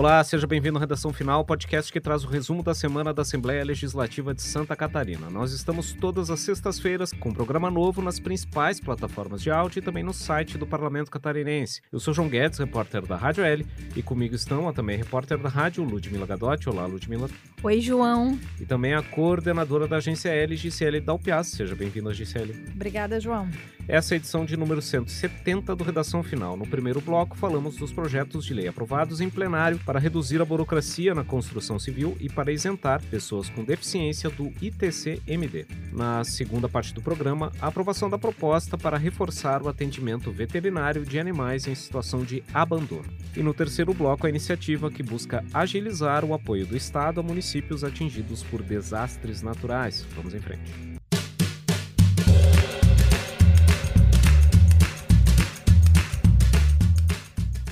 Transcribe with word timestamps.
Olá, 0.00 0.24
seja 0.24 0.46
bem-vindo 0.46 0.78
à 0.78 0.80
Redação 0.80 1.12
Final, 1.12 1.44
podcast 1.44 1.92
que 1.92 2.00
traz 2.00 2.24
o 2.24 2.26
resumo 2.26 2.62
da 2.62 2.72
semana 2.72 3.12
da 3.12 3.20
Assembleia 3.20 3.62
Legislativa 3.62 4.32
de 4.32 4.40
Santa 4.40 4.74
Catarina. 4.74 5.28
Nós 5.28 5.52
estamos 5.52 5.92
todas 5.92 6.30
as 6.30 6.40
sextas-feiras 6.40 7.12
com 7.12 7.28
um 7.28 7.34
programa 7.34 7.70
novo 7.70 8.00
nas 8.00 8.18
principais 8.18 8.80
plataformas 8.80 9.42
de 9.42 9.50
áudio 9.50 9.80
e 9.80 9.82
também 9.82 10.02
no 10.02 10.14
site 10.14 10.56
do 10.56 10.66
Parlamento 10.66 11.10
Catarinense. 11.10 11.82
Eu 11.92 12.00
sou 12.00 12.14
João 12.14 12.30
Guedes, 12.30 12.58
repórter 12.58 13.04
da 13.04 13.14
Rádio 13.14 13.44
L, 13.44 13.66
e 13.94 14.02
comigo 14.02 14.34
estão 14.34 14.66
a 14.66 14.72
também 14.72 14.96
repórter 14.96 15.36
da 15.36 15.50
rádio, 15.50 15.84
Ludmila 15.84 16.24
Gadotti. 16.24 16.70
Olá, 16.70 16.86
Ludmila. 16.86 17.28
Oi, 17.62 17.80
João. 17.82 18.40
E 18.58 18.64
também 18.64 18.94
a 18.94 19.02
coordenadora 19.02 19.86
da 19.86 19.98
agência 19.98 20.30
L, 20.30 20.56
Gisele 20.56 21.02
Dalpiaz. 21.02 21.48
Seja 21.48 21.76
bem-vinda, 21.76 22.14
Gisele. 22.14 22.72
Obrigada, 22.74 23.20
João. 23.20 23.50
Essa 23.90 24.14
é 24.14 24.16
a 24.16 24.18
edição 24.18 24.44
de 24.44 24.56
número 24.56 24.80
170 24.80 25.74
do 25.74 25.82
Redação 25.82 26.22
Final. 26.22 26.56
No 26.56 26.64
primeiro 26.64 27.00
bloco, 27.00 27.36
falamos 27.36 27.74
dos 27.74 27.92
projetos 27.92 28.44
de 28.44 28.54
lei 28.54 28.68
aprovados 28.68 29.20
em 29.20 29.28
plenário 29.28 29.80
para 29.84 29.98
reduzir 29.98 30.40
a 30.40 30.44
burocracia 30.44 31.12
na 31.12 31.24
construção 31.24 31.76
civil 31.76 32.16
e 32.20 32.28
para 32.28 32.52
isentar 32.52 33.02
pessoas 33.02 33.48
com 33.48 33.64
deficiência 33.64 34.30
do 34.30 34.52
ITC-MD. 34.62 35.66
Na 35.92 36.22
segunda 36.22 36.68
parte 36.68 36.94
do 36.94 37.02
programa, 37.02 37.50
a 37.60 37.66
aprovação 37.66 38.08
da 38.08 38.16
proposta 38.16 38.78
para 38.78 38.96
reforçar 38.96 39.60
o 39.60 39.68
atendimento 39.68 40.30
veterinário 40.30 41.04
de 41.04 41.18
animais 41.18 41.66
em 41.66 41.74
situação 41.74 42.22
de 42.22 42.44
abandono. 42.54 43.10
E 43.36 43.42
no 43.42 43.52
terceiro 43.52 43.92
bloco, 43.92 44.24
a 44.24 44.30
iniciativa 44.30 44.88
que 44.88 45.02
busca 45.02 45.44
agilizar 45.52 46.24
o 46.24 46.32
apoio 46.32 46.64
do 46.64 46.76
Estado 46.76 47.18
a 47.18 47.24
municípios 47.24 47.82
atingidos 47.82 48.44
por 48.44 48.62
desastres 48.62 49.42
naturais. 49.42 50.06
Vamos 50.14 50.32
em 50.32 50.38
frente. 50.38 50.89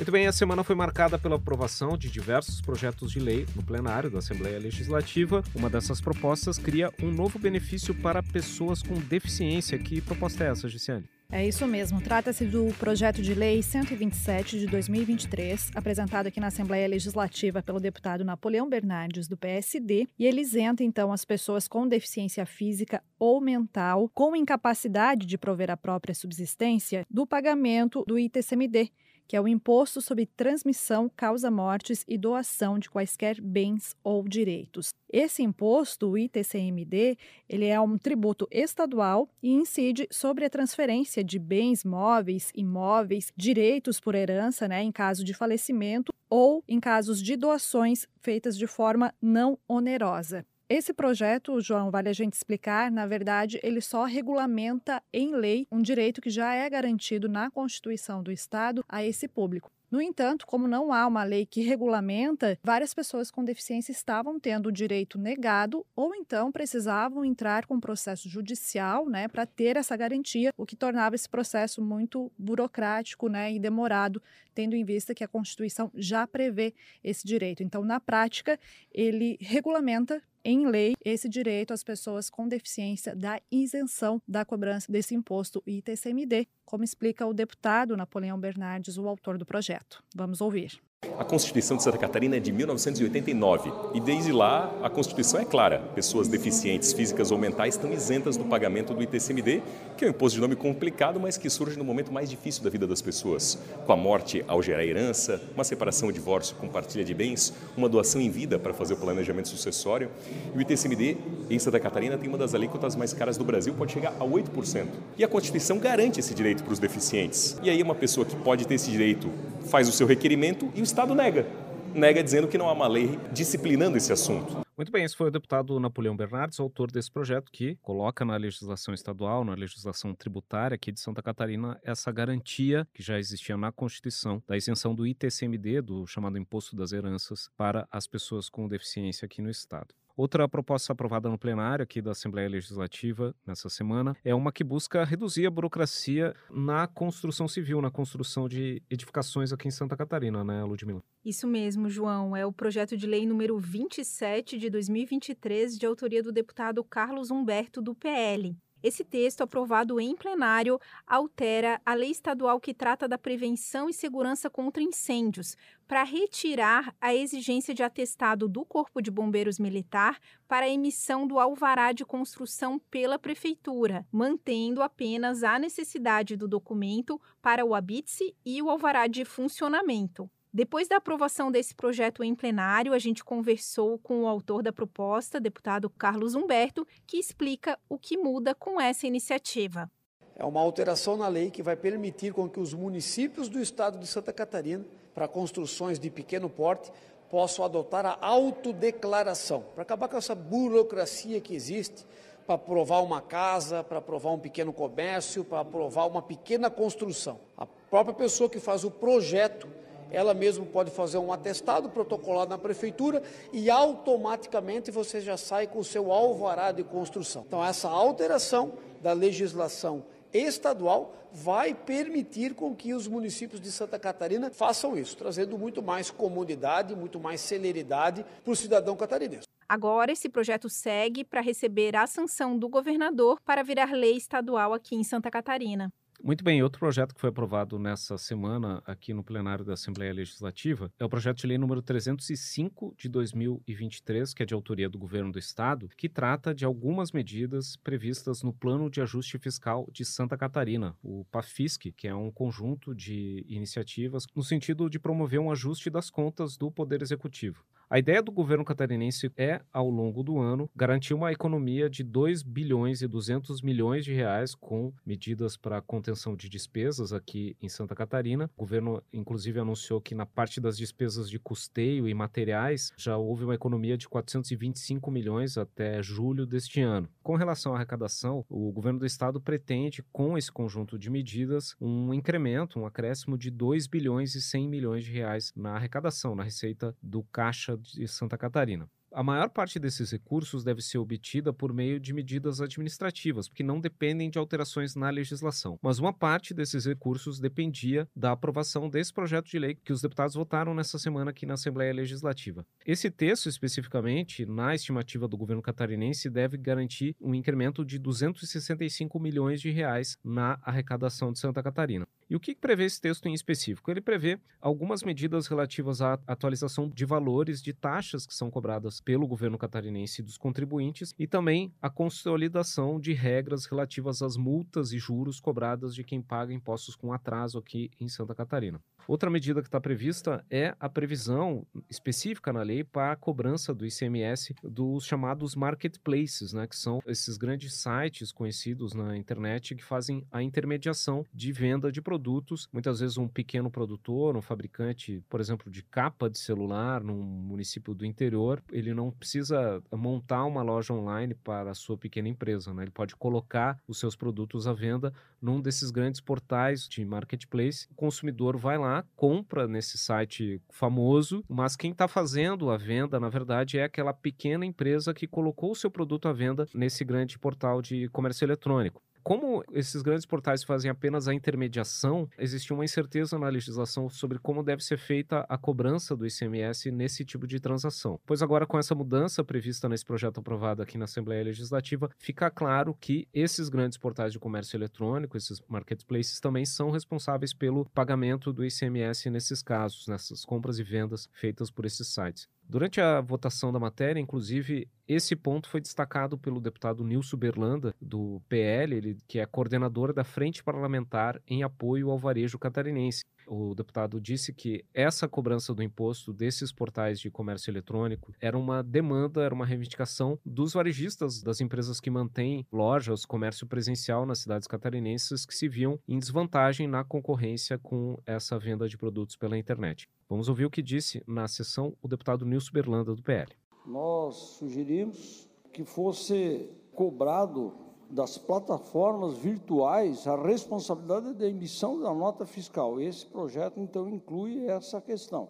Muito 0.09 0.17
bem, 0.17 0.27
a 0.27 0.33
semana 0.33 0.65
foi 0.65 0.75
marcada 0.75 1.19
pela 1.19 1.37
aprovação 1.37 1.95
de 1.95 2.09
diversos 2.09 2.63
projetos 2.63 3.13
de 3.13 3.21
lei 3.21 3.45
no 3.55 3.63
plenário 3.63 4.11
da 4.11 4.21
Assembleia 4.21 4.59
Legislativa. 4.59 5.45
Uma 5.55 5.69
dessas 5.69 6.01
propostas 6.01 6.57
cria 6.57 6.91
um 7.03 7.11
novo 7.11 7.39
benefício 7.39 7.95
para 7.95 8.23
pessoas 8.23 8.83
com 8.83 8.95
deficiência. 8.95 9.79
Que 9.79 10.01
proposta 10.01 10.45
é 10.45 10.49
essa, 10.49 10.67
Gisele? 10.67 11.05
É 11.31 11.47
isso 11.47 11.67
mesmo. 11.67 12.01
Trata-se 12.01 12.47
do 12.47 12.73
projeto 12.79 13.21
de 13.21 13.35
lei 13.35 13.63
127 13.63 14.59
de 14.59 14.67
2023, 14.69 15.73
apresentado 15.75 16.29
aqui 16.29 16.41
na 16.41 16.47
Assembleia 16.47 16.89
Legislativa 16.89 17.63
pelo 17.63 17.79
deputado 17.79 18.25
Napoleão 18.25 18.67
Bernardes, 18.67 19.29
do 19.29 19.37
PSD, 19.37 20.09
e 20.19 20.25
ele 20.25 20.41
isenta, 20.41 20.83
então, 20.83 21.13
as 21.13 21.27
pessoas 21.27 21.69
com 21.69 21.87
deficiência 21.87 22.47
física 22.47 23.03
ou 23.19 23.43
mental, 23.43 24.11
com 24.15 24.35
incapacidade 24.35 25.27
de 25.27 25.37
prover 25.37 25.71
a 25.71 25.77
própria 25.77 26.15
subsistência, 26.15 27.05
do 27.11 27.27
pagamento 27.27 28.07
do 28.09 28.19
ITCMD, 28.19 28.91
que 29.29 29.37
é 29.37 29.41
o 29.41 29.47
Imposto 29.47 30.01
sobre 30.01 30.25
Transmissão, 30.25 31.11
Causa 31.15 31.51
Mortes 31.51 32.03
e 32.09 32.17
Doação 32.17 32.79
de 32.79 32.89
Quaisquer 32.89 33.41
Bens 33.41 33.95
ou 34.03 34.27
Direitos. 34.27 34.89
Esse 35.13 35.43
imposto, 35.43 36.09
o 36.09 36.19
ITCMD, 36.19 37.17
ele 37.49 37.67
é 37.67 37.79
um 37.81 37.97
tributo 37.97 38.49
estadual 38.51 39.29
e 39.43 39.53
incide 39.53 40.09
sobre 40.11 40.45
a 40.45 40.51
transferência 40.51 41.23
de 41.23 41.39
bens 41.39 41.85
móveis, 41.85 42.51
imóveis, 42.55 43.33
direitos 43.37 44.01
por 44.01 44.15
herança, 44.15 44.67
né, 44.67 44.83
em 44.83 44.91
caso 44.91 45.23
de 45.23 45.35
falecimento 45.35 46.13
ou 46.31 46.65
em 46.67 46.81
casos 46.81 47.23
de 47.23 47.37
doações 47.37 48.07
feitas 48.21 48.57
de 48.57 48.67
forma 48.67 49.15
não 49.21 49.59
onerosa. 49.69 50.45
Esse 50.71 50.93
projeto, 50.93 51.59
João, 51.63 51.91
vale 51.91 52.11
a 52.11 52.13
gente 52.13 52.35
explicar, 52.35 52.91
na 52.91 53.07
verdade, 53.07 53.59
ele 53.63 53.81
só 53.81 54.05
regulamenta 54.05 55.03
em 55.11 55.35
lei 55.35 55.67
um 55.73 55.81
direito 55.81 56.21
que 56.21 56.29
já 56.29 56.53
é 56.53 56.69
garantido 56.69 57.27
na 57.27 57.51
Constituição 57.51 58.23
do 58.23 58.31
Estado 58.31 58.85
a 58.87 59.03
esse 59.03 59.27
público. 59.27 59.71
No 59.91 60.03
entanto, 60.03 60.47
como 60.47 60.69
não 60.69 60.93
há 60.93 61.07
uma 61.07 61.25
lei 61.25 61.47
que 61.47 61.63
regulamenta, 61.63 62.59
várias 62.63 62.93
pessoas 62.93 63.31
com 63.31 63.43
deficiência 63.43 63.91
estavam 63.91 64.39
tendo 64.39 64.67
o 64.67 64.73
direito 64.73 65.19
negado 65.19 65.87
ou 65.97 66.15
então 66.15 66.53
precisavam 66.53 67.25
entrar 67.25 67.65
com 67.65 67.77
um 67.77 67.81
processo 67.81 68.29
judicial 68.29 69.09
né, 69.09 69.27
para 69.27 69.47
ter 69.47 69.79
essa 69.79 69.97
garantia, 69.97 70.53
o 70.59 70.67
que 70.67 70.77
tornava 70.77 71.15
esse 71.15 71.27
processo 71.27 71.81
muito 71.81 72.31
burocrático 72.37 73.31
né, 73.31 73.51
e 73.51 73.59
demorado, 73.59 74.23
tendo 74.55 74.77
em 74.77 74.85
vista 74.85 75.15
que 75.15 75.25
a 75.25 75.29
Constituição 75.29 75.91
já 75.95 76.27
prevê 76.27 76.75
esse 77.03 77.27
direito. 77.27 77.63
Então, 77.63 77.83
na 77.83 77.99
prática, 77.99 78.61
ele 78.93 79.39
regulamenta 79.41 80.23
em 80.49 80.67
lei 80.67 80.95
esse 81.05 81.29
direito 81.29 81.75
às 81.75 81.85
pessoas 81.85 82.31
com 82.31 82.49
deficiência 82.49 83.15
da 83.15 83.39
isenção 83.53 84.23
da 84.27 84.47
cobrança 84.47 84.91
desse 84.91 85.15
imposto 85.15 85.63
ITCMD, 85.67 86.49
como 86.65 86.83
explica 86.83 87.27
o 87.27 87.35
deputado 87.35 87.95
Napoleão 87.99 88.41
Bernardes, 88.41 88.97
o 88.97 89.07
autor 89.07 89.37
do 89.37 89.45
projeto. 89.45 90.03
Vamos 90.15 90.41
ouvir. 90.41 90.81
A 91.19 91.25
Constituição 91.25 91.77
de 91.77 91.83
Santa 91.83 91.99
Catarina 91.99 92.37
é 92.37 92.41
de 92.41 92.53
1989 92.53 93.73
e 93.93 94.01
desde 94.01 94.31
lá 94.31 94.73
a 94.83 94.89
Constituição 94.89 95.41
é 95.41 95.45
clara: 95.45 95.79
pessoas 95.93 96.29
deficientes 96.29 96.93
físicas 96.93 97.33
ou 97.33 97.39
mentais 97.39 97.75
estão 97.75 97.93
isentas 97.93 98.37
do 98.37 98.45
pagamento 98.45 98.95
do 98.95 99.03
ITCMD, 99.03 99.61
que 99.97 100.05
é 100.05 100.09
um 100.09 100.11
imposto 100.11 100.37
de 100.37 100.41
nome 100.41 100.55
complicado, 100.55 101.19
mas 101.19 101.37
que 101.37 101.51
surge 101.51 101.77
no 101.77 101.85
momento 101.85 102.13
mais 102.13 102.31
difícil 102.31 102.63
da 102.63 102.71
vida 102.71 102.87
das 102.87 103.03
pessoas, 103.03 103.59
com 103.85 103.93
a 103.93 103.97
morte 103.97 104.45
ao 104.47 104.63
gerar 104.63 104.85
herança, 104.85 105.43
uma 105.57 105.65
separação, 105.65 106.13
divórcio, 106.13 106.55
compartilha 106.55 107.05
de 107.05 107.15
bens, 107.15 107.53
uma 107.77 107.89
doação 107.89 108.21
em 108.21 108.31
vida 108.31 108.57
para 108.57 108.73
fazer 108.73 108.95
o 108.95 108.97
planejamento 108.97 109.49
sucessório. 109.49 110.11
E 110.55 110.59
o 110.59 110.61
ITCMD 110.61 111.17
em 111.51 111.59
Santa 111.59 111.81
Catarina 111.81 112.17
tem 112.17 112.29
uma 112.29 112.39
das 112.39 112.55
alíquotas 112.55 112.95
mais 112.95 113.13
caras 113.13 113.37
do 113.37 113.45
Brasil, 113.45 113.75
pode 113.75 113.93
chegar 113.93 114.15
a 114.21 114.25
8%. 114.25 114.87
E 115.17 115.25
a 115.25 115.29
Constituição 115.29 115.79
garante 115.79 116.21
esse 116.21 116.33
direito 116.33 116.63
para 116.63 116.73
os 116.73 116.79
deficientes. 116.79 117.57
E 117.61 117.71
aí 117.71 117.83
uma 117.83 117.95
pessoa 117.95 118.25
que 118.25 118.37
pode 118.37 118.67
ter 118.67 118.75
esse 118.75 118.91
direito 118.91 119.29
faz 119.69 119.89
o 119.89 119.93
seu 119.93 120.07
requerimento 120.07 120.71
e 120.75 120.81
o 120.81 120.85
Estado 120.85 121.15
nega. 121.15 121.47
Nega 121.95 122.23
dizendo 122.23 122.49
que 122.49 122.59
não 122.59 122.69
há 122.69 122.73
uma 122.73 122.89
lei 122.89 123.19
disciplinando 123.33 123.97
esse 123.97 124.13
assunto. 124.13 124.67
Muito 124.77 124.93
bem, 124.93 125.03
esse 125.05 125.17
foi 125.17 125.27
o 125.27 125.31
deputado 125.31 125.81
Napoleão 125.81 126.17
Bernardes, 126.17 126.61
autor 126.61 126.89
desse 126.89 127.11
projeto, 127.11 127.51
que 127.51 127.75
coloca 127.83 128.25
na 128.25 128.37
legislação 128.37 128.95
estadual, 128.95 129.45
na 129.45 129.55
legislação 129.55 130.15
tributária 130.15 130.77
aqui 130.77 130.93
de 130.93 131.01
Santa 131.01 131.21
Catarina, 131.21 131.81
essa 131.83 132.13
garantia 132.13 132.87
que 132.95 133.03
já 133.03 133.19
existia 133.19 133.57
na 133.57 133.73
Constituição 133.73 134.41
da 134.47 134.57
isenção 134.57 134.95
do 134.95 135.05
ITCMD, 135.05 135.83
do 135.83 136.07
chamado 136.07 136.39
Imposto 136.39 136.77
das 136.77 136.93
Heranças, 136.93 137.51
para 137.57 137.89
as 137.91 138.07
pessoas 138.07 138.49
com 138.49 138.69
deficiência 138.69 139.27
aqui 139.27 139.43
no 139.43 139.51
Estado. 139.51 139.93
Outra 140.19 140.49
proposta 140.49 140.93
aprovada 140.93 141.29
no 141.29 141.39
plenário 141.39 141.85
aqui 141.85 142.03
da 142.03 142.11
Assembleia 142.11 142.49
Legislativa 142.49 143.33
nessa 143.47 143.69
semana 143.69 144.17
é 144.25 144.35
uma 144.35 144.51
que 144.51 144.65
busca 144.65 145.05
reduzir 145.05 145.47
a 145.47 145.51
burocracia 145.51 146.35
na 146.51 146.89
construção 146.89 147.47
civil, 147.47 147.81
na 147.81 147.89
construção 147.89 148.49
de 148.49 148.83
edificações 148.91 149.53
aqui 149.53 149.69
em 149.69 149.71
Santa 149.71 149.97
Catarina, 149.97 150.43
né, 150.43 150.65
Ludmila? 150.65 151.05
Isso 151.25 151.47
mesmo, 151.47 151.89
João. 151.89 152.35
É 152.35 152.45
o 152.45 152.53
projeto 152.53 152.97
de 152.97 153.07
lei 153.07 153.29
número 153.29 153.61
27 153.61 154.59
de 154.59 154.69
2023, 154.69 155.79
de 155.79 155.87
autoria 155.87 156.21
do 156.21 156.33
deputado 156.33 156.83
Carlos 156.83 157.31
Humberto, 157.31 157.81
do 157.81 157.95
PL. 157.95 158.57
Esse 158.83 159.05
texto, 159.05 159.43
aprovado 159.43 160.01
em 160.01 160.15
plenário, 160.15 160.79
altera 161.07 161.81
a 161.85 161.95
lei 161.95 162.11
estadual 162.11 162.61
que 162.61 162.73
trata 162.73 163.09
da 163.09 163.19
prevenção 163.19 163.89
e 163.89 163.93
segurança 163.93 164.49
contra 164.49 164.83
incêndios, 164.83 165.57
para 165.87 166.05
retirar 166.05 166.95
a 167.01 167.15
exigência 167.15 167.75
de 167.75 167.83
atestado 167.83 168.49
do 168.49 168.65
Corpo 168.65 169.01
de 169.01 169.11
Bombeiros 169.11 169.59
Militar 169.59 170.21
para 170.47 170.67
a 170.67 170.69
emissão 170.69 171.27
do 171.27 171.41
alvará 171.41 171.93
de 171.93 172.05
construção 172.05 172.79
pela 172.79 173.19
Prefeitura, 173.19 174.07
mantendo 174.13 174.83
apenas 174.83 175.43
a 175.43 175.59
necessidade 175.59 176.37
do 176.37 176.47
documento 176.47 177.21
para 177.43 177.65
o 177.65 177.75
habite 177.75 178.37
e 178.45 178.63
o 178.63 178.71
alvará 178.71 179.07
de 179.07 179.25
funcionamento. 179.25 180.31
Depois 180.59 180.89
da 180.89 180.97
aprovação 180.97 181.53
desse 181.53 181.73
projeto 181.73 182.25
em 182.25 182.35
plenário, 182.35 182.93
a 182.93 182.99
gente 182.99 183.23
conversou 183.23 183.97
com 183.97 184.23
o 184.23 184.27
autor 184.27 184.61
da 184.61 184.73
proposta, 184.73 185.39
deputado 185.39 185.89
Carlos 185.89 186.35
Humberto, 186.35 186.85
que 187.07 187.17
explica 187.17 187.79
o 187.89 187.97
que 187.97 188.19
muda 188.19 188.57
com 188.57 188.81
essa 188.81 189.07
iniciativa. 189.07 189.89
É 190.35 190.45
uma 190.45 190.61
alteração 190.61 191.17
na 191.17 191.29
lei 191.29 191.49
que 191.49 191.63
vai 191.63 191.77
permitir 191.77 192.33
com 192.33 192.49
que 192.49 192.59
os 192.59 192.75
municípios 192.75 193.49
do 193.49 193.61
estado 193.61 194.01
de 194.01 194.07
Santa 194.09 194.33
Catarina, 194.33 194.85
para 195.15 195.29
construções 195.29 195.97
de 195.97 196.11
pequeno 196.11 196.51
porte, 196.51 196.91
possam 197.31 197.65
adotar 197.65 198.05
a 198.05 198.19
autodeclaração, 198.21 199.65
para 199.77 199.83
acabar 199.83 200.09
com 200.09 200.17
essa 200.17 200.35
burocracia 200.35 201.41
que 201.41 201.55
existe 201.55 202.05
para 202.45 202.57
aprovar 202.57 203.05
uma 203.05 203.21
casa, 203.21 203.85
para 203.85 203.99
aprovar 203.99 204.33
um 204.33 204.39
pequeno 204.41 204.73
comércio, 204.73 205.45
para 205.45 205.61
aprovar 205.61 206.09
uma 206.09 206.21
pequena 206.21 206.69
construção. 206.69 207.39
A 207.57 207.65
própria 207.65 208.15
pessoa 208.15 208.51
que 208.51 208.59
faz 208.59 208.83
o 208.83 208.91
projeto 208.91 209.69
ela 210.11 210.35
mesma 210.35 210.65
pode 210.65 210.91
fazer 210.91 211.19
um 211.19 211.33
atestado 211.33 211.89
protocolado 211.89 212.51
na 212.51 212.59
prefeitura 212.59 213.23
e 213.53 213.71
automaticamente 213.71 214.91
você 214.91 215.21
já 215.21 215.37
sai 215.37 215.67
com 215.67 215.79
o 215.79 215.85
seu 215.85 216.13
alvará 216.13 216.73
de 216.73 216.85
construção. 216.85 217.45
Então, 217.47 217.65
essa 217.65 217.89
alteração 217.89 218.75
da 219.01 219.13
legislação 219.13 220.05
estadual 220.33 221.15
vai 221.33 221.75
permitir 221.75 222.55
com 222.55 222.75
que 222.75 222.95
os 222.95 223.07
municípios 223.07 223.61
de 223.61 223.71
Santa 223.71 223.99
Catarina 223.99 224.51
façam 224.51 224.97
isso, 224.97 225.17
trazendo 225.17 225.59
muito 225.59 225.83
mais 225.83 226.11
comodidade, 226.11 226.97
muito 226.97 227.21
mais 227.21 227.41
celeridade 227.41 228.25
para 228.43 228.53
o 228.53 228.57
cidadão 228.57 228.97
catarinense. 228.97 229.47
Agora, 229.69 230.11
esse 230.11 230.31
projeto 230.31 230.69
segue 230.71 231.25
para 231.25 231.43
receber 231.43 231.95
a 231.95 232.07
sanção 232.07 232.59
do 232.59 232.69
governador 232.69 233.39
para 233.45 233.63
virar 233.63 233.93
lei 233.93 234.17
estadual 234.17 234.73
aqui 234.73 234.97
em 234.97 235.05
Santa 235.05 235.31
Catarina. 235.31 235.93
Muito 236.21 236.43
bem, 236.43 236.61
outro 236.65 236.81
projeto 236.81 237.15
que 237.15 237.21
foi 237.21 237.31
aprovado 237.31 237.79
nessa 237.79 238.19
semana 238.19 238.83
aqui 238.85 239.15
no 239.15 239.23
plenário 239.23 239.65
da 239.65 239.75
Assembleia 239.75 240.13
Legislativa 240.13 240.93
é 240.99 241.05
o 241.05 241.09
projeto 241.09 241.39
de 241.39 241.47
lei 241.47 241.57
número 241.57 241.81
305 241.81 242.93
de 242.99 243.09
2023, 243.09 244.35
que 244.35 244.43
é 244.43 244.47
de 244.47 244.53
autoria 244.53 244.89
do 244.89 244.99
governo 244.99 245.31
do 245.31 245.39
estado, 245.39 245.89
que 245.97 246.09
trata 246.09 246.53
de 246.53 246.65
algumas 246.65 247.13
medidas 247.13 247.77
previstas 247.77 248.43
no 248.43 248.53
Plano 248.53 248.91
de 248.91 249.01
Ajuste 249.01 249.39
Fiscal 249.39 249.89
de 249.93 250.05
Santa 250.05 250.37
Catarina, 250.37 250.97
o 251.05 251.25
PAFISC, 251.31 251.93
que 251.93 252.09
é 252.09 252.15
um 252.15 252.33
conjunto 252.33 252.97
de 252.97 253.47
iniciativas 253.49 254.27
no 254.35 254.43
sentido 254.43 254.91
de 254.91 254.99
promover 254.99 255.39
um 255.39 255.53
ajuste 255.53 255.89
das 255.89 256.11
contas 256.11 256.57
do 256.57 256.69
Poder 256.69 257.01
Executivo. 257.01 257.65
A 257.91 257.99
ideia 257.99 258.23
do 258.23 258.31
governo 258.31 258.67
catarinense 258.67 259.33
é, 259.35 259.63
ao 259.73 259.89
longo 259.89 260.23
do 260.23 260.39
ano, 260.39 260.69
garantir 260.77 261.15
uma 261.15 261.33
economia 261.33 261.89
de 261.89 262.05
2 262.05 262.43
bilhões 262.43 263.01
e 263.01 263.09
200 263.09 263.63
milhões 263.63 264.05
de 264.05 264.13
reais 264.13 264.55
com 264.55 264.93
medidas 265.07 265.57
para 265.57 265.81
contenção 265.81 266.37
de 266.37 266.51
despesas 266.51 267.15
aqui 267.15 267.57
em 267.63 267.69
Santa 267.71 267.95
Catarina. 267.95 268.51
O 268.59 268.61
governo, 268.61 269.03
inclusive, 269.11 269.59
anunciou 269.59 270.03
que 270.03 270.15
na 270.15 270.27
parte 270.27 270.61
das 270.61 270.77
despesas 270.77 271.31
de 271.31 271.39
custeio 271.39 272.07
e 272.07 272.13
materiais 272.13 272.93
já 272.95 273.17
houve 273.17 273.45
uma 273.45 273.55
economia 273.55 273.97
de 273.97 274.07
425 274.07 275.11
milhões 275.11 275.57
até 275.57 276.03
julho 276.03 276.45
deste 276.45 276.83
ano. 276.83 277.09
Com 277.23 277.37
relação 277.37 277.73
à 277.73 277.77
arrecadação, 277.77 278.45
o 278.51 278.71
governo 278.71 278.99
do 278.99 279.07
estado 279.07 279.41
pretende, 279.41 280.05
com 280.13 280.37
esse 280.37 280.53
conjunto 280.53 280.99
de 280.99 281.09
medidas, 281.09 281.75
um 281.81 282.13
incremento, 282.13 282.79
um 282.79 282.85
acréscimo 282.85 283.39
de 283.39 283.51
2 283.51 283.87
bilhões 283.87 284.35
e 284.35 284.43
100 284.43 284.69
milhões 284.69 285.05
de 285.05 285.11
reais 285.11 285.55
na 285.57 285.75
arrecadação, 285.75 286.35
na 286.35 286.43
receita 286.43 286.95
do 287.03 287.23
caixa 287.23 287.78
de 287.79 288.07
Santa 288.09 288.37
Catarina. 288.37 288.89
A 289.11 289.23
maior 289.23 289.49
parte 289.49 289.79
desses 289.79 290.11
recursos 290.11 290.63
deve 290.63 290.83
ser 290.83 290.99
obtida 290.99 291.51
por 291.51 291.73
meio 291.73 291.99
de 291.99 292.13
medidas 292.13 292.61
administrativas, 292.61 293.49
que 293.49 293.63
não 293.63 293.81
dependem 293.81 294.29
de 294.29 294.39
alterações 294.39 294.95
na 294.95 295.09
legislação. 295.09 295.79
Mas 295.83 295.99
uma 295.99 296.13
parte 296.13 296.53
desses 296.53 296.85
recursos 296.85 297.41
dependia 297.41 298.07
da 298.15 298.33
aprovação 298.33 298.89
desse 298.89 299.13
projeto 299.13 299.47
de 299.47 299.59
lei 299.59 299.75
que 299.75 299.95
os 299.95 300.03
deputados 300.03 300.35
votaram 300.35 300.75
nessa 300.75 300.99
semana 300.99 301.31
aqui 301.31 301.47
na 301.47 301.55
Assembleia 301.55 301.93
Legislativa. 301.93 302.67
Esse 302.85 303.11
texto, 303.11 303.49
especificamente, 303.49 304.45
na 304.45 304.75
estimativa 304.75 305.27
do 305.27 305.39
governo 305.39 305.63
catarinense, 305.63 306.29
deve 306.29 306.59
garantir 306.59 307.17
um 307.19 307.35
incremento 307.35 307.87
de 307.87 307.99
265 307.99 309.19
milhões 309.19 309.61
de 309.61 309.71
reais 309.71 310.19
na 310.23 310.59
arrecadação 310.63 311.33
de 311.33 311.39
Santa 311.39 311.63
Catarina. 311.63 312.07
E 312.31 312.37
o 312.37 312.41
que 312.41 312.55
prevê 312.55 312.85
esse 312.85 313.01
texto 313.01 313.27
em 313.27 313.33
específico? 313.33 313.91
Ele 313.91 314.03
prevê 314.03 314.39
algumas 314.61 315.03
medidas 315.03 315.47
relativas 315.47 316.03
à 316.03 316.19
atualização 316.27 316.91
de 316.91 317.07
valores 317.07 317.63
de 317.63 317.73
taxas 317.73 318.27
que 318.27 318.35
são 318.35 318.51
cobradas 318.51 319.01
pelo 319.01 319.27
governo 319.27 319.57
catarinense 319.57 320.23
dos 320.23 320.37
contribuintes 320.37 321.15
e 321.19 321.27
também 321.27 321.73
a 321.81 321.89
consolidação 321.89 323.01
de 323.01 323.15
regras 323.15 323.65
relativas 323.65 324.21
às 324.21 324.37
multas 324.37 324.93
e 324.93 324.99
juros 324.99 325.41
cobradas 325.41 325.95
de 325.95 326.05
quem 326.05 326.21
paga 326.21 326.53
impostos 326.53 326.95
com 326.95 327.15
atraso 327.15 327.59
aqui 327.59 327.91
em 327.99 328.09
Santa 328.09 328.35
Catarina. 328.35 328.79
Outra 329.09 329.31
medida 329.31 329.63
que 329.63 329.69
está 329.69 329.81
prevista 329.81 330.45
é 330.51 330.77
a 330.79 330.87
previsão 330.87 331.67
específica 331.89 332.53
na 332.53 332.61
lei 332.61 332.85
para 332.85 333.13
a 333.13 333.17
cobrança 333.17 333.73
do 333.73 333.87
ICMS 333.87 334.55
dos 334.63 335.07
chamados 335.07 335.55
marketplaces, 335.55 336.53
né, 336.53 336.67
que 336.67 336.77
são 336.77 337.01
esses 337.07 337.39
grandes 337.39 337.73
sites 337.73 338.31
conhecidos 338.31 338.93
na 338.93 339.17
internet 339.17 339.75
que 339.75 339.83
fazem 339.83 340.27
a 340.31 340.43
intermediação 340.43 341.25
de 341.33 341.51
venda 341.53 341.91
de 341.91 342.03
produtos. 342.03 342.69
Muitas 342.71 343.01
vezes 343.01 343.17
um 343.17 343.27
pequeno 343.27 343.71
produtor, 343.71 344.37
um 344.37 344.43
fabricante, 344.43 345.25
por 345.27 345.41
exemplo, 345.41 345.73
de 345.73 345.83
capa 345.83 346.29
de 346.29 346.39
celular 346.39 347.03
num 347.03 347.23
município 347.23 347.95
do 347.95 348.05
interior, 348.05 348.63
ele 348.71 348.93
não 348.93 349.11
precisa 349.11 349.83
montar 349.91 350.45
uma 350.45 350.63
loja 350.63 350.93
online 350.93 351.33
para 351.33 351.71
a 351.71 351.75
sua 351.75 351.97
pequena 351.97 352.29
empresa, 352.29 352.75
né? 352.75 352.83
Ele 352.83 352.91
pode 352.91 353.17
colocar 353.17 353.81
os 353.89 353.99
seus 353.99 354.15
produtos 354.15 354.67
à 354.67 354.75
venda 354.75 355.15
num 355.41 355.61
desses 355.61 355.91
grandes 355.91 356.21
portais 356.21 356.87
de 356.87 357.05
marketplace. 357.05 357.87
O 357.91 357.95
consumidor 357.95 358.57
vai 358.59 358.77
lá, 358.77 358.98
compra 359.17 359.67
nesse 359.67 359.99
site 359.99 360.61
famoso, 360.71 361.45
mas 361.49 361.77
quem 361.77 361.93
está 361.93 362.07
fazendo 362.09 362.71
a 362.71 362.77
venda, 362.77 363.19
na 363.19 363.29
verdade, 363.29 363.79
é 363.79 363.85
aquela 363.85 364.13
pequena 364.13 364.65
empresa 364.65 365.15
que 365.15 365.27
colocou 365.27 365.73
o 365.73 365.77
seu 365.77 365.91
produto 365.91 366.29
à 366.29 366.33
venda 366.33 366.67
nesse 366.75 367.05
grande 367.05 367.39
portal 367.39 367.81
de 367.83 368.09
comércio 368.09 368.45
eletrônico. 368.45 369.03
Como 369.29 369.63
esses 369.75 370.01
grandes 370.01 370.25
portais 370.25 370.65
fazem 370.65 370.91
apenas 370.91 371.29
a 371.29 371.35
intermediação, 371.35 372.27
existe 372.39 372.73
uma 372.73 372.83
incerteza 372.83 373.39
na 373.39 373.51
legislação 373.51 374.09
sobre 374.09 374.39
como 374.39 374.63
deve 374.63 374.83
ser 374.83 374.97
feita 374.97 375.45
a 375.51 375.59
cobrança 375.59 376.17
do 376.17 376.27
ICMS 376.27 376.91
nesse 376.91 377.27
tipo 377.27 377.47
de 377.47 377.61
transação. 377.61 378.19
Pois 378.25 378.41
agora, 378.41 378.67
com 378.67 378.79
essa 378.79 378.95
mudança 378.95 379.45
prevista 379.45 379.87
nesse 379.87 380.03
projeto 380.03 380.41
aprovado 380.41 380.81
aqui 380.81 380.97
na 380.97 381.05
Assembleia 381.05 381.45
Legislativa, 381.45 382.09
fica 382.17 382.51
claro 382.51 382.97
que 382.99 383.29
esses 383.35 383.69
grandes 383.69 383.99
portais 383.99 384.33
de 384.33 384.39
comércio 384.39 384.79
eletrônico, 384.79 385.37
esses 385.37 385.61
marketplaces, 385.69 386.41
também 386.41 386.65
são 386.65 386.91
responsáveis 386.91 387.53
pelo 387.53 387.85
pagamento 387.91 388.51
do 388.51 388.65
ICMS 388.65 389.29
nesses 389.29 389.61
casos, 389.63 390.09
nessas 390.09 390.43
compras 390.43 390.79
e 390.79 390.83
vendas 390.83 391.29
feitas 391.35 391.71
por 391.71 391.85
esses 391.85 392.09
sites. 392.09 392.49
Durante 392.69 393.01
a 393.01 393.23
votação 393.23 393.73
da 393.73 393.79
matéria, 393.79 394.21
inclusive, 394.21 394.87
esse 395.09 395.35
ponto 395.35 395.71
foi 395.71 395.81
destacado 395.81 396.37
pelo 396.37 396.61
deputado 396.61 397.03
Nilson 397.03 397.39
Berlanda, 397.39 397.95
do 397.99 398.43
PL, 398.47 398.95
ele, 398.95 399.17
que 399.27 399.39
é 399.39 399.47
coordenador 399.47 400.13
da 400.13 400.23
Frente 400.23 400.63
Parlamentar 400.63 401.41
em 401.47 401.63
apoio 401.63 402.11
ao 402.11 402.19
varejo 402.19 402.59
catarinense. 402.59 403.25
O 403.51 403.75
deputado 403.75 404.21
disse 404.21 404.53
que 404.53 404.85
essa 404.93 405.27
cobrança 405.27 405.75
do 405.75 405.83
imposto 405.83 406.33
desses 406.33 406.71
portais 406.71 407.19
de 407.19 407.31
comércio 407.31 407.71
eletrônico 407.71 408.35
era 408.41 408.59
uma 408.59 408.83
demanda, 408.83 409.43
era 409.43 409.55
uma 409.55 409.65
reivindicação 409.65 410.39
dos 410.45 410.75
varejistas, 410.75 411.43
das 411.43 411.61
empresas 411.61 411.99
que 411.99 412.11
mantêm 412.11 412.67
lojas, 412.71 413.25
comércio 413.25 413.67
presencial 413.67 414.27
nas 414.27 414.41
cidades 414.41 414.69
catarinenses, 414.69 415.47
que 415.47 415.55
se 415.55 415.69
viam 415.69 415.99
em 416.07 416.19
desvantagem 416.19 416.87
na 416.87 417.03
concorrência 417.03 417.79
com 417.79 418.19
essa 418.27 418.59
venda 418.59 418.87
de 418.87 418.99
produtos 418.99 419.35
pela 419.35 419.57
internet. 419.57 420.09
Vamos 420.29 420.49
ouvir 420.49 420.67
o 420.67 420.71
que 420.71 420.83
disse 420.83 421.23
na 421.27 421.49
sessão 421.49 421.97
o 422.03 422.09
deputado 422.09 422.45
Nilson 422.45 422.73
Berlanda, 422.73 423.15
do 423.15 423.23
PL. 423.23 423.51
Nós 423.87 424.37
sugerimos 424.59 425.49
que 425.73 425.85
fosse 425.85 426.69
cobrado 426.93 427.88
das 428.11 428.39
plataformas 428.39 429.37
virtuais 429.37 430.27
a 430.27 430.37
responsabilidade 430.37 431.35
da 431.35 431.47
emissão 431.47 432.01
da 432.01 432.13
nota 432.15 432.47
fiscal. 432.47 433.01
Esse 433.01 433.27
projeto, 433.27 433.79
então, 433.81 434.09
inclui 434.09 434.67
essa 434.67 435.01
questão. 435.01 435.49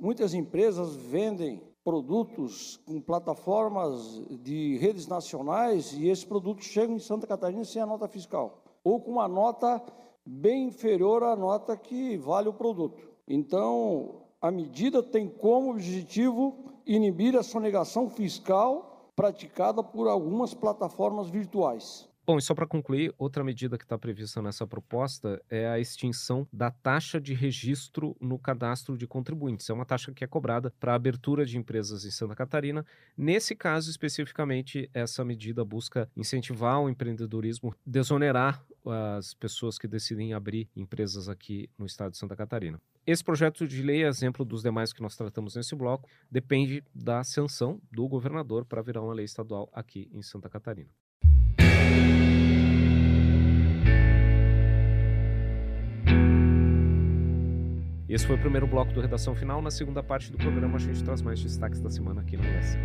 Muitas 0.00 0.32
empresas 0.32 0.94
vendem 0.94 1.62
produtos 1.84 2.76
com 2.86 3.00
plataformas 3.00 4.22
de 4.42 4.76
redes 4.78 5.06
nacionais 5.06 5.92
e 5.92 6.08
esses 6.08 6.24
produtos 6.24 6.66
chegam 6.66 6.96
em 6.96 7.00
Santa 7.00 7.26
Catarina 7.26 7.64
sem 7.64 7.80
a 7.80 7.86
nota 7.86 8.06
fiscal, 8.06 8.62
ou 8.84 9.00
com 9.00 9.12
uma 9.12 9.28
nota 9.28 9.82
bem 10.24 10.66
inferior 10.66 11.22
à 11.22 11.34
nota 11.34 11.76
que 11.76 12.16
vale 12.16 12.48
o 12.48 12.52
produto. 12.52 13.08
Então, 13.26 14.22
a 14.40 14.50
medida 14.50 15.02
tem 15.02 15.28
como 15.28 15.70
objetivo 15.70 16.56
inibir 16.86 17.36
a 17.36 17.42
sonegação 17.42 18.08
fiscal 18.08 18.97
praticada 19.18 19.82
por 19.82 20.06
algumas 20.06 20.54
plataformas 20.54 21.28
virtuais. 21.28 22.08
Bom, 22.24 22.38
e 22.38 22.42
só 22.42 22.54
para 22.54 22.68
concluir, 22.68 23.12
outra 23.18 23.42
medida 23.42 23.76
que 23.76 23.82
está 23.82 23.98
prevista 23.98 24.40
nessa 24.40 24.64
proposta 24.64 25.42
é 25.50 25.66
a 25.66 25.80
extinção 25.80 26.46
da 26.52 26.70
taxa 26.70 27.20
de 27.20 27.34
registro 27.34 28.14
no 28.20 28.38
cadastro 28.38 28.96
de 28.96 29.08
contribuintes. 29.08 29.68
É 29.68 29.72
uma 29.72 29.84
taxa 29.84 30.12
que 30.12 30.22
é 30.22 30.26
cobrada 30.26 30.72
para 30.78 30.92
a 30.92 30.94
abertura 30.94 31.44
de 31.44 31.58
empresas 31.58 32.04
em 32.04 32.12
Santa 32.12 32.36
Catarina. 32.36 32.86
Nesse 33.16 33.56
caso, 33.56 33.90
especificamente, 33.90 34.88
essa 34.94 35.24
medida 35.24 35.64
busca 35.64 36.08
incentivar 36.16 36.80
o 36.80 36.88
empreendedorismo, 36.88 37.74
desonerar 37.84 38.62
as 38.90 39.34
pessoas 39.34 39.78
que 39.78 39.86
decidem 39.86 40.32
abrir 40.32 40.68
empresas 40.76 41.28
aqui 41.28 41.68
no 41.78 41.86
estado 41.86 42.12
de 42.12 42.18
Santa 42.18 42.36
Catarina. 42.36 42.80
Esse 43.06 43.24
projeto 43.24 43.66
de 43.66 43.82
lei, 43.82 44.04
exemplo 44.04 44.44
dos 44.44 44.62
demais 44.62 44.92
que 44.92 45.00
nós 45.00 45.16
tratamos 45.16 45.56
nesse 45.56 45.74
bloco, 45.74 46.08
depende 46.30 46.84
da 46.94 47.24
sanção 47.24 47.80
do 47.90 48.06
governador 48.06 48.64
para 48.64 48.82
virar 48.82 49.02
uma 49.02 49.14
lei 49.14 49.24
estadual 49.24 49.68
aqui 49.72 50.10
em 50.12 50.22
Santa 50.22 50.48
Catarina. 50.48 50.90
Esse 58.08 58.26
foi 58.26 58.36
o 58.36 58.40
primeiro 58.40 58.66
bloco 58.66 58.92
do 58.92 59.00
Redação 59.02 59.34
Final. 59.34 59.60
Na 59.60 59.70
segunda 59.70 60.02
parte 60.02 60.32
do 60.32 60.38
programa, 60.38 60.76
a 60.76 60.78
gente 60.78 61.04
traz 61.04 61.20
mais 61.20 61.42
destaques 61.42 61.78
da 61.78 61.90
semana 61.90 62.22
aqui 62.22 62.38
no 62.38 62.42
USC. 62.42 62.78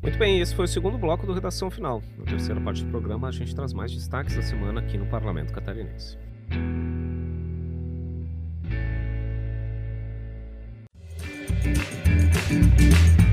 Muito 0.00 0.18
bem, 0.18 0.40
esse 0.40 0.54
foi 0.54 0.64
o 0.64 0.68
segundo 0.68 0.96
bloco 0.96 1.26
do 1.26 1.34
Redação 1.34 1.70
Final. 1.70 2.02
Na 2.16 2.24
terceira 2.24 2.60
parte 2.60 2.82
do 2.84 2.90
programa, 2.90 3.28
a 3.28 3.32
gente 3.32 3.54
traz 3.54 3.74
mais 3.74 3.92
destaques 3.92 4.34
da 4.34 4.42
semana 4.42 4.80
aqui 4.80 4.96
no 4.96 5.06
Parlamento 5.06 5.52
Catarinense. 5.52 6.16
thank 12.46 12.80
you 12.80 13.23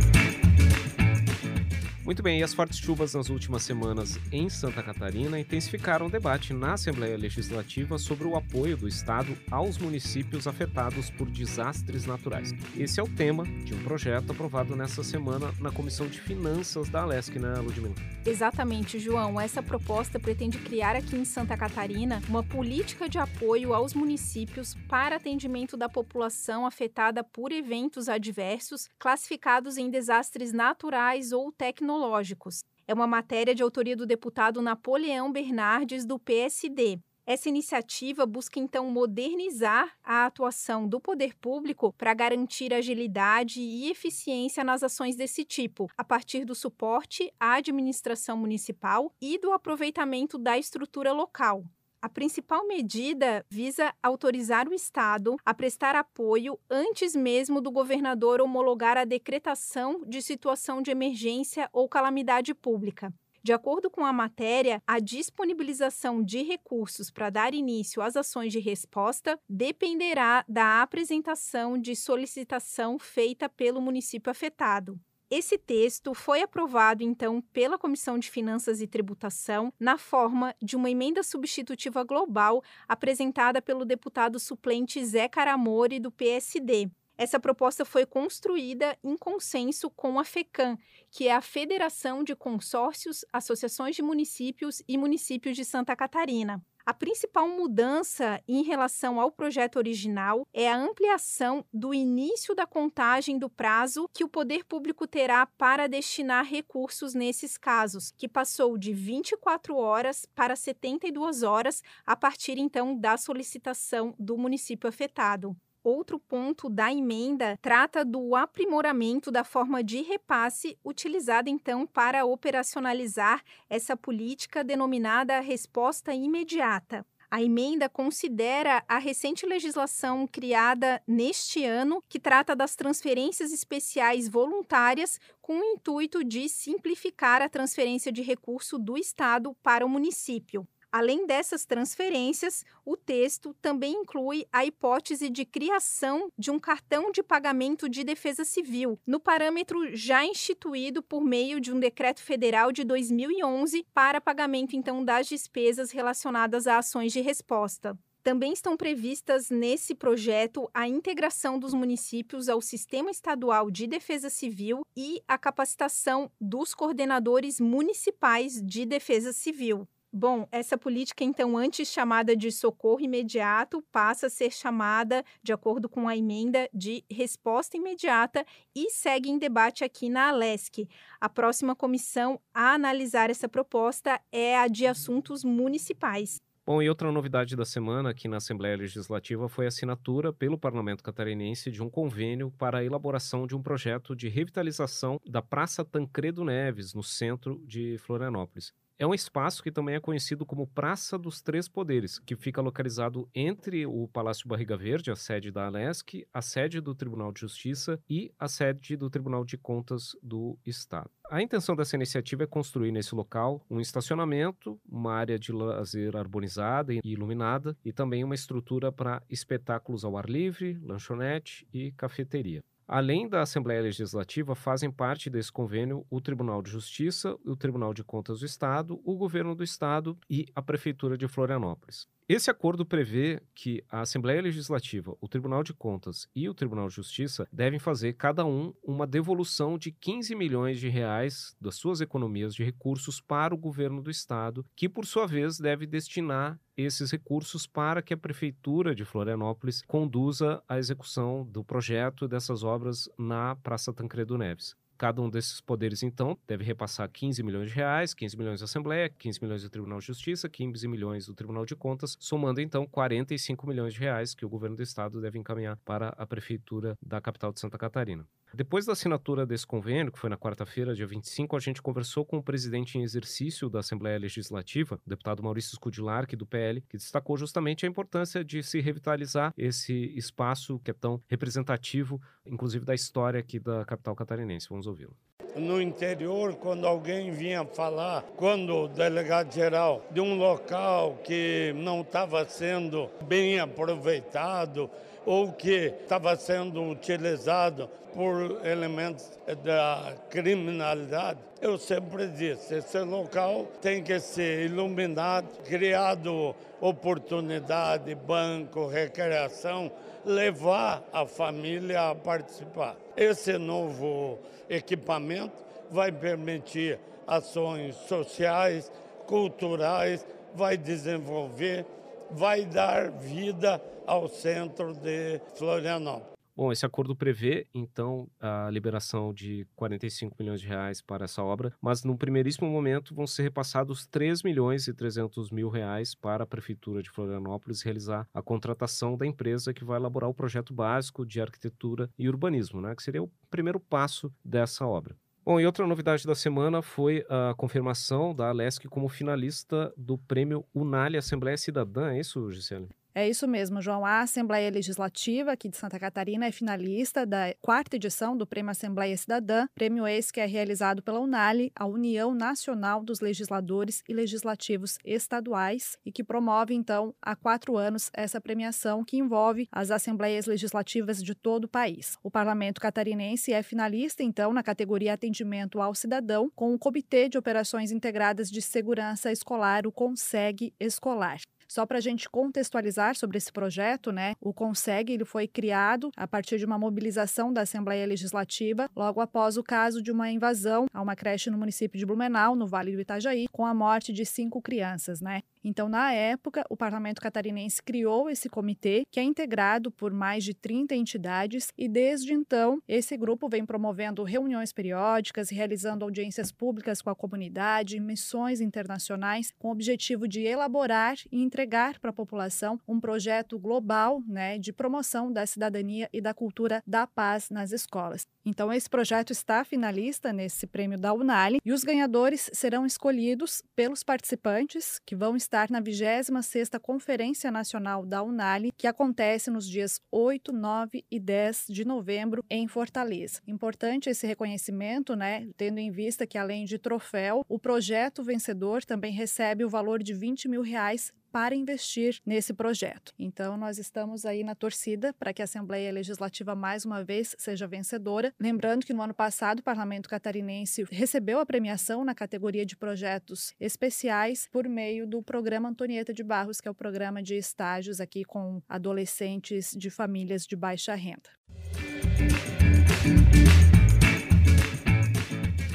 Muito 2.04 2.24
bem, 2.24 2.40
e 2.40 2.44
as 2.44 2.52
fortes 2.52 2.80
chuvas 2.80 3.14
nas 3.14 3.30
últimas 3.30 3.62
semanas 3.62 4.20
em 4.32 4.50
Santa 4.50 4.82
Catarina 4.82 5.40
intensificaram 5.40 6.08
o 6.08 6.10
debate 6.10 6.52
na 6.52 6.74
Assembleia 6.74 7.16
Legislativa 7.16 8.00
sobre 8.00 8.28
o 8.28 8.36
apoio 8.36 8.76
do 8.76 8.88
Estado 8.88 9.38
aos 9.52 9.78
municípios 9.78 10.48
afetados 10.48 11.12
por 11.12 11.30
desastres 11.30 12.08
naturais. 12.08 12.54
Esse 12.76 13.00
é 13.00 13.04
o 13.04 13.08
tema 13.08 13.46
de 13.46 13.76
um 13.76 13.84
projeto 13.84 14.32
aprovado 14.32 14.76
nessa 14.76 15.04
semana 15.04 15.54
na 15.60 15.72
Comissão 15.72 16.08
de 16.08 16.20
Finanças 16.20 16.90
da 16.90 17.04
Alesc, 17.04 17.38
né, 17.38 17.54
Ludmila? 17.60 17.94
Exatamente, 18.26 18.98
João. 18.98 19.40
Essa 19.40 19.62
proposta 19.62 20.20
pretende 20.20 20.58
criar 20.58 20.96
aqui 20.96 21.16
em 21.16 21.24
Santa 21.24 21.56
Catarina 21.56 22.20
uma 22.28 22.42
política 22.42 23.08
de 23.08 23.20
apoio 23.20 23.76
aos 23.76 23.94
municípios 23.94 24.76
para 24.90 25.18
atendimento 25.18 25.78
da 25.78 25.88
população 25.88 26.66
afetada 26.66 27.24
por 27.24 27.52
eventos 27.52 28.10
adversos 28.10 28.90
classificados 28.98 29.78
em 29.78 29.92
desastres 29.92 30.52
naturais 30.52 31.32
ou 31.32 31.52
tecnológicos 31.52 31.91
tecnológicos. 31.92 32.64
É 32.88 32.94
uma 32.94 33.08
matéria 33.08 33.54
de 33.54 33.62
autoria 33.62 33.96
do 33.96 34.06
deputado 34.06 34.62
Napoleão 34.62 35.32
Bernardes, 35.32 36.06
do 36.06 36.18
PSD. 36.18 37.00
Essa 37.26 37.50
iniciativa 37.50 38.26
busca 38.26 38.60
então 38.60 38.90
modernizar 38.90 39.94
a 40.04 40.26
atuação 40.26 40.88
do 40.88 41.00
poder 41.00 41.36
público 41.36 41.94
para 41.94 42.14
garantir 42.14 42.74
agilidade 42.74 43.62
e 43.62 43.92
eficiência 43.92 44.64
nas 44.64 44.82
ações 44.82 45.16
desse 45.16 45.46
tipo, 45.46 45.88
a 45.98 46.04
partir 46.04 46.46
do 46.46 46.56
suporte 46.56 47.32
à 47.40 47.56
administração 47.56 48.36
municipal 48.36 49.14
e 49.22 49.38
do 49.38 49.54
aproveitamento 49.54 50.38
da 50.38 50.58
estrutura 50.58 51.12
local. 51.12 51.64
A 52.02 52.10
principal 52.10 52.66
medida 52.66 53.46
visa 53.48 53.94
autorizar 54.02 54.68
o 54.68 54.74
Estado 54.74 55.38
a 55.46 55.54
prestar 55.54 55.96
apoio 55.96 56.60
antes 56.68 57.16
mesmo 57.16 57.62
do 57.62 57.70
governador 57.70 58.42
homologar 58.42 58.98
a 58.98 59.06
decretação 59.06 60.04
de 60.08 60.20
situação 60.20 60.82
de 60.82 60.90
emergência 60.90 61.70
ou 61.72 61.88
calamidade 61.88 62.56
pública. 62.56 63.14
De 63.44 63.54
acordo 63.54 63.88
com 63.88 64.04
a 64.04 64.12
matéria, 64.12 64.82
a 64.88 65.00
disponibilização 65.00 66.24
de 66.24 66.42
recursos 66.42 67.12
para 67.12 67.30
dar 67.30 67.54
início 67.54 68.02
às 68.02 68.16
ações 68.16 68.52
de 68.52 68.60
resposta 68.60 69.40
dependerá 69.48 70.44
da 70.50 70.82
apresentação 70.82 71.78
de 71.78 71.96
solicitação 71.96 72.98
feita 72.98 73.48
pelo 73.48 73.80
município 73.80 74.32
afetado. 74.32 75.00
Esse 75.34 75.58
texto 75.58 76.14
foi 76.14 76.42
aprovado, 76.42 77.04
então, 77.04 77.40
pela 77.54 77.78
Comissão 77.78 78.20
de 78.20 78.30
Finanças 78.30 78.82
e 78.82 78.86
Tributação 78.86 79.72
na 79.80 79.98
forma 79.98 80.54
de 80.62 80.76
uma 80.76 80.90
emenda 80.90 81.24
substitutiva 81.24 82.04
global 82.04 82.62
apresentada 82.86 83.62
pelo 83.62 83.86
deputado 83.86 84.38
suplente 84.38 85.02
Zé 85.06 85.30
Caramori, 85.30 86.02
do 86.02 86.12
PSD. 86.12 86.92
Essa 87.18 87.40
proposta 87.40 87.86
foi 87.86 88.06
construída 88.06 88.98
em 89.02 89.16
consenso 89.16 89.90
com 89.90 90.20
a 90.20 90.26
FECAM, 90.26 90.78
que 91.10 91.30
é 91.30 91.34
a 91.34 91.40
Federação 91.40 92.26
de 92.26 92.36
Consórcios, 92.36 93.24
Associações 93.32 93.96
de 93.96 94.02
Municípios 94.02 94.84
e 94.86 94.98
Municípios 94.98 95.56
de 95.56 95.64
Santa 95.64 95.96
Catarina. 95.96 96.62
A 96.92 96.94
principal 96.94 97.48
mudança 97.48 98.44
em 98.46 98.64
relação 98.64 99.18
ao 99.18 99.32
projeto 99.32 99.78
original 99.78 100.46
é 100.54 100.70
a 100.70 100.76
ampliação 100.76 101.66
do 101.72 101.94
início 101.94 102.54
da 102.54 102.68
contagem 102.68 103.40
do 103.40 103.50
prazo 103.50 104.10
que 104.14 104.26
o 104.26 104.28
poder 104.28 104.66
público 104.66 105.08
terá 105.08 105.46
para 105.46 105.88
destinar 105.88 106.44
recursos 106.44 107.14
nesses 107.14 107.58
casos, 107.58 108.12
que 108.18 108.28
passou 108.28 108.78
de 108.78 108.92
24 108.92 109.78
horas 109.78 110.26
para 110.36 110.54
72 110.54 111.44
horas 111.44 111.82
a 112.06 112.14
partir 112.14 112.58
então 112.58 112.94
da 112.94 113.16
solicitação 113.16 114.14
do 114.20 114.38
município 114.38 114.90
afetado. 114.90 115.56
Outro 115.84 116.20
ponto 116.20 116.70
da 116.70 116.94
emenda 116.94 117.58
trata 117.60 118.06
do 118.06 118.36
aprimoramento 118.36 119.32
da 119.32 119.44
forma 119.44 119.84
de 119.84 120.04
repasse 120.04 120.78
utilizada 120.86 121.50
então 121.50 121.88
para 121.88 122.24
operacionalizar 122.24 123.44
essa 123.68 123.98
política 123.98 124.64
denominada 124.64 125.40
resposta 125.40 126.14
imediata. 126.14 127.04
A 127.32 127.42
emenda 127.42 127.90
considera 127.90 128.84
a 128.88 129.00
recente 129.00 129.46
legislação 129.46 130.28
criada 130.28 131.02
neste 131.08 131.64
ano, 131.66 132.04
que 132.08 132.20
trata 132.20 132.56
das 132.56 132.76
transferências 132.76 133.52
especiais 133.52 134.28
voluntárias, 134.28 135.20
com 135.42 135.60
o 135.60 135.64
intuito 135.64 136.24
de 136.24 136.48
simplificar 136.48 137.42
a 137.42 137.50
transferência 137.50 138.12
de 138.12 138.22
recurso 138.22 138.78
do 138.78 138.98
Estado 138.98 139.56
para 139.64 139.84
o 139.86 139.90
município. 139.90 140.68
Além 140.92 141.26
dessas 141.26 141.66
transferências, 141.66 142.66
o 142.84 142.98
texto 142.98 143.56
também 143.62 143.94
inclui 143.94 144.46
a 144.52 144.66
hipótese 144.66 145.30
de 145.30 145.46
criação 145.46 146.30
de 146.38 146.52
um 146.52 146.60
cartão 146.60 147.12
de 147.12 147.24
pagamento 147.24 147.88
de 147.88 148.04
defesa 148.04 148.44
civil, 148.44 149.00
no 149.08 149.18
parâmetro 149.18 149.96
já 149.96 150.26
instituído 150.26 151.02
por 151.02 151.24
meio 151.24 151.62
de 151.62 151.72
um 151.72 151.80
decreto 151.80 152.22
federal 152.22 152.74
de 152.74 152.84
2011 152.84 153.86
para 153.94 154.20
pagamento 154.20 154.76
então 154.76 155.06
das 155.06 155.28
despesas 155.28 155.92
relacionadas 155.92 156.68
a 156.68 156.78
ações 156.80 157.14
de 157.14 157.22
resposta. 157.22 157.98
Também 158.22 158.52
estão 158.52 158.76
previstas 158.76 159.50
nesse 159.50 159.96
projeto 159.96 160.70
a 160.74 160.88
integração 160.88 161.58
dos 161.58 161.74
municípios 161.74 162.50
ao 162.50 162.62
Sistema 162.62 163.10
Estadual 163.10 163.72
de 163.72 163.88
Defesa 163.88 164.30
Civil 164.30 164.86
e 164.96 165.24
a 165.28 165.38
capacitação 165.38 166.30
dos 166.40 166.76
coordenadores 166.76 167.62
municipais 167.62 168.62
de 168.62 168.86
defesa 168.86 169.32
civil. 169.34 169.88
Bom, 170.14 170.46
essa 170.52 170.78
política, 170.78 171.24
então, 171.24 171.58
antes 171.58 171.88
chamada 171.88 172.36
de 172.36 172.52
socorro 172.52 173.00
imediato, 173.00 173.82
passa 173.94 174.28
a 174.28 174.30
ser 174.30 174.52
chamada, 174.52 175.24
de 175.42 175.54
acordo 175.54 175.88
com 175.88 176.06
a 176.06 176.18
emenda, 176.18 176.70
de 176.74 177.02
resposta 177.10 177.78
imediata 177.78 178.46
e 178.76 178.90
segue 178.90 179.30
em 179.30 179.40
debate 179.40 179.86
aqui 179.86 180.10
na 180.10 180.28
Alesc. 180.28 180.86
A 181.20 181.30
próxima 181.30 181.74
comissão 181.78 182.42
a 182.54 182.74
analisar 182.74 183.30
essa 183.30 183.48
proposta 183.48 184.20
é 184.34 184.58
a 184.58 184.68
de 184.68 184.86
assuntos 184.86 185.46
municipais. 185.46 186.42
Bom, 186.66 186.82
e 186.82 186.90
outra 186.90 187.10
novidade 187.10 187.56
da 187.56 187.66
semana 187.66 188.10
aqui 188.10 188.28
na 188.28 188.38
Assembleia 188.38 188.76
Legislativa 188.76 189.48
foi 189.48 189.64
a 189.64 189.68
assinatura 189.70 190.34
pelo 190.34 190.58
Parlamento 190.58 191.04
Catarinense 191.04 191.72
de 191.72 191.82
um 191.82 191.90
convênio 191.90 192.52
para 192.52 192.80
a 192.80 192.84
elaboração 192.84 193.48
de 193.48 193.56
um 193.56 193.64
projeto 193.64 194.14
de 194.14 194.28
revitalização 194.28 195.20
da 195.26 195.42
Praça 195.42 195.86
Tancredo 195.86 196.44
Neves, 196.44 196.94
no 196.94 197.02
centro 197.02 197.62
de 197.66 197.98
Florianópolis. 197.98 198.74
É 199.02 199.08
um 199.08 199.16
espaço 199.16 199.64
que 199.64 199.72
também 199.72 199.96
é 199.96 200.00
conhecido 200.00 200.46
como 200.46 200.68
Praça 200.68 201.18
dos 201.18 201.42
Três 201.42 201.68
Poderes, 201.68 202.20
que 202.20 202.36
fica 202.36 202.62
localizado 202.62 203.28
entre 203.34 203.84
o 203.84 204.08
Palácio 204.08 204.48
Barriga 204.48 204.78
Verde, 204.78 205.10
a 205.10 205.16
sede 205.16 205.50
da 205.50 205.66
Alesc, 205.66 206.24
a 206.32 206.40
sede 206.40 206.80
do 206.80 206.94
Tribunal 206.94 207.32
de 207.32 207.40
Justiça 207.40 208.00
e 208.08 208.32
a 208.38 208.48
sede 208.48 208.96
do 208.96 209.10
Tribunal 209.10 209.44
de 209.44 209.58
Contas 209.58 210.16
do 210.22 210.56
Estado. 210.64 211.10
A 211.32 211.42
intenção 211.42 211.76
dessa 211.76 211.96
iniciativa 211.96 212.44
é 212.44 212.46
construir 212.46 212.92
nesse 212.92 213.16
local 213.16 213.66
um 213.72 213.80
estacionamento, 213.80 214.80
uma 214.88 215.14
área 215.14 215.40
de 215.40 215.52
lazer 215.52 216.16
arborizada 216.16 216.94
e 216.94 217.00
iluminada 217.04 217.76
e 217.84 217.92
também 217.92 218.24
uma 218.24 218.36
estrutura 218.36 218.92
para 218.92 219.24
espetáculos 219.28 220.06
ao 220.06 220.16
ar 220.16 220.30
livre, 220.30 220.78
lanchonete 220.84 221.68
e 221.74 221.92
cafeteria. 221.94 222.64
Além 222.92 223.26
da 223.26 223.42
Assembleia 223.42 223.82
Legislativa, 223.82 224.54
fazem 224.54 224.92
parte 224.92 225.30
desse 225.30 225.50
convênio 225.50 226.06
o 226.10 226.20
Tribunal 226.20 226.62
de 226.62 226.70
Justiça, 226.70 227.38
o 227.46 227.56
Tribunal 227.56 227.94
de 227.94 228.04
Contas 228.04 228.42
do 228.42 228.46
Estado, 228.46 229.00
o 229.06 229.16
Governo 229.16 229.56
do 229.56 229.64
Estado 229.64 230.18
e 230.30 230.46
a 230.54 230.62
Prefeitura 230.62 231.18
de 231.18 231.26
Florianópolis. 231.26 232.06
Esse 232.30 232.50
acordo 232.50 232.86
prevê 232.86 233.42
que 233.54 233.84
a 233.90 234.02
Assembleia 234.02 234.42
Legislativa, 234.42 235.16
o 235.20 235.28
Tribunal 235.28 235.64
de 235.64 235.74
Contas 235.74 236.28
e 236.34 236.48
o 236.48 236.54
Tribunal 236.54 236.88
de 236.88 236.96
Justiça 236.96 237.48
devem 237.52 237.80
fazer 237.80 238.14
cada 238.14 238.46
um 238.46 238.74
uma 238.84 239.06
devolução 239.06 239.78
de 239.78 239.92
15 239.92 240.34
milhões 240.36 240.80
de 240.80 240.88
reais 240.88 241.56
das 241.60 241.76
suas 241.76 242.00
economias 242.00 242.56
de 242.56 242.64
recursos 242.64 243.20
para 243.20 243.54
o 243.54 243.58
governo 243.58 244.02
do 244.02 244.10
estado, 244.10 244.66
que 244.76 244.88
por 244.88 245.06
sua 245.06 245.28
vez 245.28 245.58
deve 245.58 245.86
destinar 245.86 246.60
esses 246.78 247.12
recursos 247.12 247.68
para 247.68 248.02
que 248.02 248.14
a 248.14 248.18
prefeitura 248.18 248.96
de 248.96 249.04
Florianópolis 249.04 249.82
conduza 249.86 250.64
a 250.68 250.78
execução 250.78 251.46
do 251.46 251.64
projeto 251.64 252.28
dessas 252.28 252.64
obras 252.64 253.10
na 253.18 253.56
Praça 253.58 253.92
Tancredo 253.94 254.38
Neves. 254.38 254.76
Cada 255.02 255.20
um 255.20 255.32
desses 255.32 255.60
poderes, 255.60 256.04
então, 256.04 256.38
deve 256.48 256.64
repassar 256.64 257.10
15 257.10 257.42
milhões 257.42 257.72
de 257.72 257.76
reais, 257.76 258.14
15 258.14 258.38
milhões 258.38 258.60
da 258.60 258.66
Assembleia, 258.66 259.10
15 259.10 259.42
milhões 259.42 259.64
do 259.64 259.70
Tribunal 259.72 259.98
de 259.98 260.06
Justiça, 260.06 260.48
15 260.48 260.88
milhões 260.88 261.26
do 261.26 261.34
Tribunal 261.34 261.66
de 261.66 261.76
Contas, 261.76 262.16
somando, 262.20 262.62
então, 262.62 262.86
45 262.86 263.66
milhões 263.66 263.96
de 263.96 264.00
reais 264.00 264.36
que 264.36 264.46
o 264.46 264.50
governo 264.50 264.76
do 264.76 264.84
estado 264.84 265.20
deve 265.20 265.40
encaminhar 265.40 265.76
para 265.78 266.10
a 266.10 266.28
prefeitura 266.28 266.96
da 267.02 267.20
capital 267.20 267.52
de 267.52 267.60
Santa 267.60 267.80
Catarina. 267.80 268.28
Depois 268.54 268.86
da 268.86 268.92
assinatura 268.92 269.46
desse 269.46 269.66
convênio, 269.66 270.12
que 270.12 270.20
foi 270.20 270.30
na 270.30 270.38
quarta-feira, 270.38 270.94
dia 270.94 271.08
25, 271.08 271.56
a 271.56 271.60
gente 271.60 271.82
conversou 271.82 272.26
com 272.26 272.38
o 272.38 272.44
presidente 272.44 272.98
em 272.98 273.02
exercício 273.02 273.70
da 273.70 273.80
Assembleia 273.80 274.20
Legislativa, 274.20 275.00
o 275.06 275.10
deputado 275.10 275.42
Maurício 275.42 275.74
Scudilar, 275.76 276.28
do 276.36 276.46
PL, 276.46 276.82
que 276.82 276.98
destacou 276.98 277.38
justamente 277.38 277.86
a 277.86 277.90
importância 277.90 278.44
de 278.44 278.62
se 278.62 278.82
revitalizar 278.82 279.54
esse 279.58 279.94
espaço 280.18 280.80
que 280.80 280.92
é 280.92 280.94
tão 280.94 281.22
representativo, 281.30 282.22
inclusive 282.46 282.84
da 282.84 282.94
história 282.94 283.40
aqui 283.40 283.58
da 283.58 283.86
capital 283.86 284.16
catarinense. 284.16 284.68
Vamos 284.70 284.86
ouvi-lo 284.86 285.16
no 285.56 285.82
interior, 285.82 286.56
quando 286.56 286.88
alguém 286.88 287.32
vinha 287.32 287.66
falar, 287.66 288.24
quando 288.38 288.84
o 288.84 288.88
delegado 288.88 289.54
geral 289.54 290.06
de 290.10 290.22
um 290.22 290.38
local 290.38 291.18
que 291.26 291.74
não 291.76 292.02
estava 292.02 292.46
sendo 292.46 293.10
bem 293.24 293.60
aproveitado 293.60 294.90
ou 295.26 295.52
que 295.52 295.94
estava 296.02 296.36
sendo 296.36 296.84
utilizado 296.84 297.90
por 298.14 298.66
elementos 298.66 299.30
da 299.64 300.14
criminalidade, 300.30 301.40
eu 301.62 301.78
sempre 301.78 302.28
disse, 302.28 302.76
esse 302.76 303.00
local 303.00 303.68
tem 303.82 304.04
que 304.04 304.20
ser 304.20 304.66
iluminado, 304.66 305.48
criado 305.64 306.56
oportunidade, 306.82 308.14
banco, 308.16 308.88
recreação, 308.88 309.92
levar 310.26 311.04
a 311.14 311.26
família 311.26 312.10
a 312.10 312.16
participar. 312.16 312.96
Esse 313.16 313.58
novo 313.58 314.40
equipamento 314.70 315.54
vai 315.90 316.12
permitir 316.12 317.00
ações 317.28 317.96
sociais, 318.08 318.92
culturais, 319.28 320.26
vai 320.56 320.76
desenvolver, 320.76 321.86
vai 322.32 322.66
dar 322.66 323.12
vida 323.12 323.82
ao 324.12 324.28
centro 324.28 324.94
de 324.94 325.40
Florianópolis. 325.56 326.34
Bom, 326.54 326.70
esse 326.70 326.86
acordo 326.86 327.16
prevê, 327.16 327.66
então, 327.74 328.30
a 328.42 328.70
liberação 328.70 329.34
de 329.34 329.66
45 329.74 330.36
milhões 330.38 330.60
de 330.60 330.68
reais 330.68 331.02
para 331.02 331.24
essa 331.24 331.42
obra, 331.42 331.74
mas 331.82 332.04
no 332.04 332.18
primeiríssimo 332.18 332.70
momento 332.70 333.16
vão 333.16 333.26
ser 333.26 333.44
repassados 333.44 334.06
3 334.06 334.44
milhões 334.44 334.86
e 334.86 334.94
300 334.94 335.50
mil 335.50 335.70
reais 335.70 336.14
para 336.14 336.44
a 336.44 336.46
Prefeitura 336.46 337.02
de 337.02 337.10
Florianópolis 337.10 337.84
realizar 337.84 338.28
a 338.34 338.42
contratação 338.42 339.16
da 339.16 339.26
empresa 339.26 339.74
que 339.74 339.86
vai 339.86 339.98
elaborar 339.98 340.30
o 340.30 340.34
projeto 340.34 340.74
básico 340.74 341.26
de 341.26 341.40
arquitetura 341.40 342.10
e 342.20 342.28
urbanismo, 342.28 342.82
né, 342.82 342.94
que 342.94 343.04
seria 343.04 343.24
o 343.24 343.32
primeiro 343.50 343.80
passo 343.80 344.30
dessa 344.44 344.86
obra. 344.86 345.16
Bom, 345.46 345.58
e 345.58 345.66
outra 345.66 345.88
novidade 345.88 346.28
da 346.28 346.36
semana 346.36 346.82
foi 346.82 347.26
a 347.30 347.54
confirmação 347.56 348.36
da 348.36 348.50
Alesc 348.50 348.86
como 348.90 349.08
finalista 349.08 349.92
do 349.96 350.18
prêmio 350.18 350.66
Unali 350.76 351.18
Assembleia 351.18 351.58
Cidadã, 351.58 352.12
é 352.12 352.20
isso, 352.20 352.52
Gisele? 352.52 352.90
É 353.14 353.28
isso 353.28 353.46
mesmo, 353.46 353.82
João. 353.82 354.06
A 354.06 354.22
Assembleia 354.22 354.72
Legislativa 354.72 355.52
aqui 355.52 355.68
de 355.68 355.76
Santa 355.76 356.00
Catarina 356.00 356.46
é 356.46 356.52
finalista 356.52 357.26
da 357.26 357.54
quarta 357.62 357.98
edição 357.98 358.38
do 358.38 358.48
Prêmio 358.48 358.72
Assembleia 358.72 359.18
Cidadã, 359.18 359.68
prêmio 359.76 360.08
esse 360.08 360.32
que 360.32 360.40
é 360.40 360.46
realizado 360.46 361.04
pela 361.04 361.20
Unali, 361.20 361.74
a 361.76 361.86
União 361.86 362.34
Nacional 362.34 363.04
dos 363.04 363.20
Legisladores 363.20 364.02
e 364.08 364.14
Legislativos 364.14 364.98
Estaduais, 365.04 365.98
e 366.06 366.12
que 366.12 366.24
promove, 366.24 366.74
então, 366.74 367.14
há 367.22 367.36
quatro 367.36 367.76
anos 367.76 368.10
essa 368.14 368.40
premiação 368.40 369.04
que 369.04 369.18
envolve 369.18 369.68
as 369.74 369.92
assembleias 369.92 370.46
legislativas 370.46 371.22
de 371.22 371.36
todo 371.36 371.66
o 371.66 371.70
país. 371.70 372.18
O 372.24 372.32
Parlamento 372.32 372.80
Catarinense 372.80 373.52
é 373.52 373.62
finalista, 373.62 374.24
então, 374.24 374.54
na 374.54 374.64
categoria 374.64 375.14
Atendimento 375.14 375.82
ao 375.82 375.94
Cidadão, 375.94 376.50
com 376.56 376.74
o 376.74 376.80
Comitê 376.80 377.28
de 377.28 377.38
Operações 377.38 377.92
Integradas 377.92 378.50
de 378.50 378.62
Segurança 378.62 379.32
Escolar, 379.32 379.86
o 379.86 379.92
CONSEG 379.92 380.74
Escolar. 380.80 381.42
Só 381.72 381.86
para 381.86 382.00
a 382.00 382.02
gente 382.02 382.30
contextualizar 382.30 383.16
sobre 383.16 383.38
esse 383.38 383.50
projeto, 383.50 384.12
né? 384.12 384.36
O 384.42 384.54
Consegue 384.54 385.14
ele 385.14 385.24
foi 385.24 385.48
criado 385.48 386.12
a 386.18 386.28
partir 386.28 386.58
de 386.58 386.66
uma 386.66 386.78
mobilização 386.78 387.54
da 387.54 387.62
Assembleia 387.62 388.06
Legislativa 388.06 388.90
logo 388.94 389.22
após 389.22 389.56
o 389.56 389.64
caso 389.64 390.04
de 390.04 390.12
uma 390.12 390.30
invasão 390.30 390.88
a 390.94 391.02
uma 391.02 391.16
creche 391.16 391.50
no 391.50 391.58
município 391.58 391.98
de 391.98 392.06
Blumenau, 392.06 392.58
no 392.58 392.68
Vale 392.68 392.94
do 392.94 393.00
Itajaí, 393.00 393.48
com 393.54 393.66
a 393.66 393.74
morte 393.74 394.12
de 394.12 394.26
cinco 394.26 394.62
crianças, 394.62 395.22
né? 395.22 395.44
Então, 395.64 395.88
na 395.88 396.12
época, 396.12 396.66
o 396.70 396.76
parlamento 396.76 397.22
catarinense 397.22 397.82
criou 397.82 398.30
esse 398.30 398.50
comitê, 398.50 399.04
que 399.12 399.20
é 399.20 399.24
integrado 399.24 399.92
por 399.92 400.12
mais 400.12 400.44
de 400.44 400.54
30 400.54 400.96
entidades, 400.96 401.72
e 401.78 401.88
desde 401.88 402.34
então, 402.34 402.82
esse 402.88 403.16
grupo 403.16 403.48
vem 403.48 403.66
promovendo 403.66 404.24
reuniões 404.24 404.74
periódicas, 404.74 405.50
realizando 405.50 406.04
audiências 406.04 406.52
públicas 406.52 407.02
com 407.02 407.10
a 407.10 407.16
comunidade, 407.16 408.00
missões 408.00 408.60
internacionais, 408.60 409.54
com 409.60 409.68
o 409.68 409.72
objetivo 409.72 410.28
de 410.28 410.42
elaborar 410.42 411.16
e 411.32 411.42
entregar 411.44 412.00
para 412.00 412.10
a 412.10 412.14
população 412.14 412.80
um 412.88 413.00
projeto 413.00 413.60
global 413.60 414.22
né, 414.28 414.58
de 414.58 414.74
promoção 414.74 415.32
da 415.32 415.46
cidadania 415.46 416.10
e 416.12 416.20
da 416.20 416.34
cultura 416.34 416.82
da 416.88 417.06
paz 417.06 417.50
nas 417.50 417.72
escolas. 417.72 418.26
Então, 418.44 418.74
esse 418.74 418.90
projeto 418.90 419.32
está 419.32 419.64
finalista 419.64 420.34
nesse 420.34 420.66
prêmio 420.66 420.98
da 420.98 421.14
Unali 421.14 421.60
e 421.64 421.72
os 421.72 421.84
ganhadores 421.84 422.50
serão 422.54 422.86
escolhidos 422.86 423.62
pelos 423.76 424.02
participantes 424.04 425.00
que 425.06 425.16
vão 425.16 425.36
estar 425.36 425.51
na 425.70 425.82
26ª 425.82 426.80
Conferência 426.80 427.52
Nacional 427.52 428.06
da 428.06 428.24
Unali, 428.24 428.72
que 428.78 428.88
acontece 428.88 429.52
nos 429.52 429.68
dias 429.68 430.00
8, 430.10 430.54
9 430.54 431.04
e 431.12 431.20
10 431.20 431.66
de 431.68 431.84
novembro 431.84 432.44
em 432.50 432.68
Fortaleza. 432.70 433.42
Importante 433.46 434.10
esse 434.10 434.26
reconhecimento, 434.26 435.14
né, 435.14 435.50
tendo 435.58 435.80
em 435.80 435.92
vista 435.92 436.26
que 436.26 436.38
além 436.38 436.64
de 436.64 436.80
troféu, 436.80 437.44
o 437.50 437.60
projeto 437.60 438.24
vencedor 438.24 438.86
também 438.86 439.12
recebe 439.12 439.66
o 439.66 439.70
valor 439.70 440.02
de 440.02 440.14
20 440.14 440.48
mil 440.48 440.62
reais 440.62 441.12
para 441.32 441.56
investir 441.56 442.20
nesse 442.26 442.54
projeto. 442.54 443.14
Então, 443.18 443.58
nós 443.58 443.78
estamos 443.78 444.26
aí 444.26 444.44
na 444.44 444.54
torcida 444.56 445.14
para 445.14 445.34
que 445.34 445.42
a 445.42 445.46
Assembleia 445.46 445.92
Legislativa 445.92 446.56
mais 446.56 446.86
uma 446.86 447.04
vez 447.04 447.36
seja 447.38 447.68
vencedora. 447.68 448.34
Lembrando 448.40 448.86
que 448.86 448.94
no 448.94 449.02
ano 449.02 449.14
passado 449.14 449.60
o 449.60 449.64
Parlamento 449.64 450.10
Catarinense 450.10 450.86
recebeu 450.92 451.40
a 451.40 451.46
premiação 451.46 452.04
na 452.04 452.14
categoria 452.14 452.66
de 452.66 452.76
projetos 452.76 453.54
especiais 453.60 454.48
por 454.52 454.68
meio 454.68 455.08
do 455.08 455.22
programa 455.24 455.70
Antonieta 455.70 456.14
de 456.14 456.24
Barros, 456.24 456.60
que 456.60 456.68
é 456.68 456.72
o 456.72 456.76
programa 456.76 457.24
de 457.24 457.36
estágios 457.36 458.00
aqui 458.00 458.24
com 458.24 458.62
adolescentes 458.68 459.72
de 459.78 459.90
famílias 459.90 460.46
de 460.46 460.56
baixa 460.56 460.96
renda. 460.96 461.30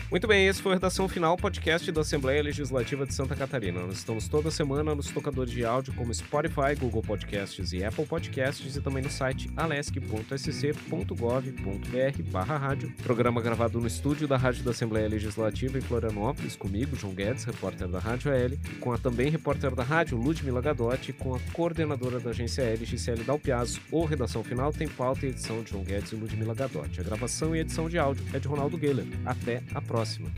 Muito 0.09 0.29
bem, 0.29 0.47
esse 0.47 0.63
foi 0.63 0.71
a 0.71 0.75
Redação 0.77 1.09
Final, 1.09 1.37
podcast 1.37 1.91
da 1.91 2.03
Assembleia 2.03 2.41
Legislativa 2.41 3.05
de 3.05 3.13
Santa 3.13 3.35
Catarina. 3.35 3.81
Nós 3.81 3.99
estamos 3.99 4.29
toda 4.29 4.53
semana 4.53 4.95
nos 4.95 5.11
tocadores 5.11 5.53
de 5.53 5.65
áudio 5.65 5.93
como 5.95 6.15
Spotify, 6.15 6.77
Google 6.79 7.03
Podcasts 7.03 7.73
e 7.73 7.85
Apple 7.85 8.07
Podcasts 8.07 8.77
e 8.77 8.81
também 8.81 9.03
no 9.03 9.11
site 9.11 9.51
alesc.sc.gov.br 9.57 12.23
barra 12.31 12.57
rádio. 12.57 12.93
Programa 13.03 13.43
gravado 13.43 13.81
no 13.81 13.87
estúdio 13.89 14.29
da 14.29 14.37
Rádio 14.37 14.63
da 14.63 14.71
Assembleia 14.71 15.09
Legislativa 15.09 15.77
em 15.77 15.81
Florianópolis, 15.81 16.55
comigo, 16.55 16.95
João 16.95 17.13
Guedes, 17.13 17.43
repórter 17.43 17.89
da 17.89 17.99
Rádio 17.99 18.31
L, 18.31 18.57
com 18.79 18.93
a 18.93 18.99
também 18.99 19.29
repórter 19.29 19.75
da 19.75 19.83
rádio, 19.83 20.17
Ludmila 20.17 20.61
Gadotti, 20.61 21.13
com 21.13 21.35
a 21.35 21.41
coordenadora 21.53 22.21
da 22.21 22.31
agência 22.31 22.63
L, 22.63 22.85
Gisele 22.85 23.25
Dalpiazzo. 23.25 23.81
O 23.91 24.05
Redação 24.05 24.45
Final 24.45 24.73
tem 24.73 24.87
pauta 24.87 25.27
e 25.27 25.31
edição 25.31 25.65
de 25.65 25.71
João 25.71 25.83
Guedes 25.83 26.13
e 26.13 26.15
Ludmila 26.15 26.55
Gadotti. 26.55 27.01
A 27.01 27.03
gravação 27.03 27.57
e 27.57 27.59
edição 27.59 27.89
de 27.89 27.99
áudio 27.99 28.25
é 28.33 28.39
de 28.39 28.47
Ronaldo 28.47 28.79
Geiler. 28.79 29.05
Até 29.25 29.65
a 29.75 29.81
próxima 29.81 29.96
próxima. 29.97 30.29